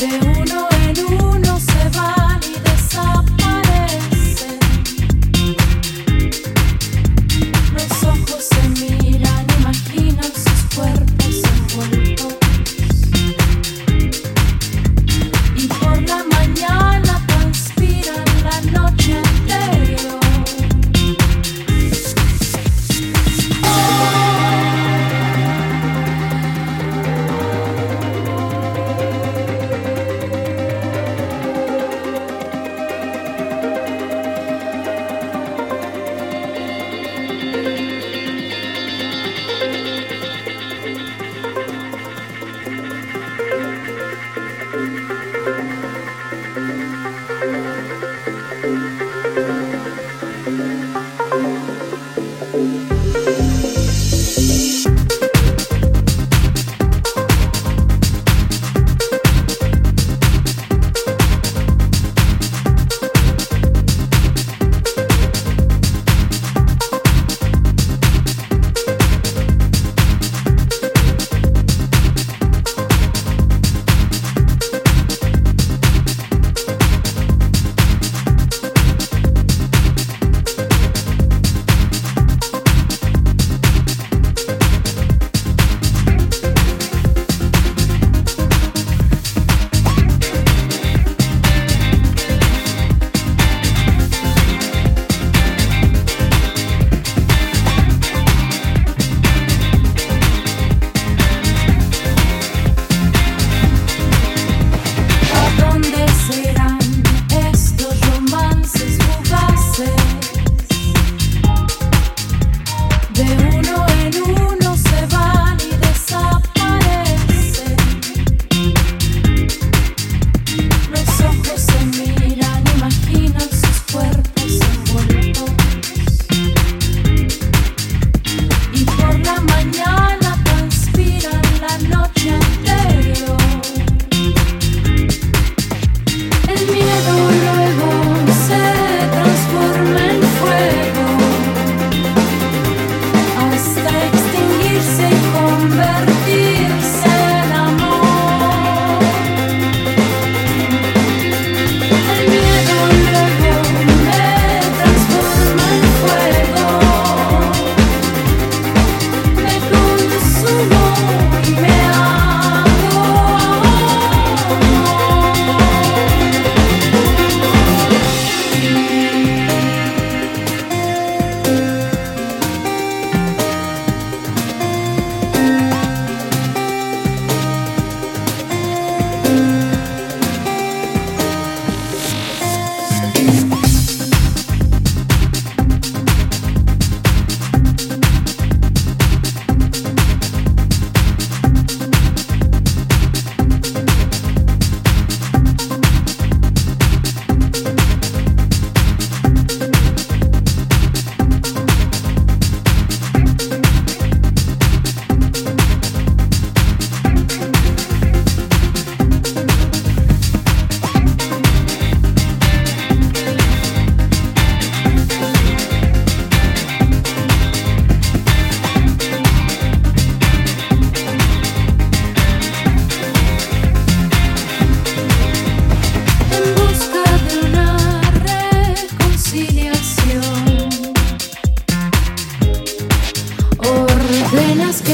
de 0.00 0.06
uno 0.06 0.79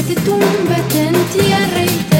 que 0.07 0.15
tumbe, 0.21 0.75
te 0.89 1.83
y 1.85 2.03
te 2.09 2.16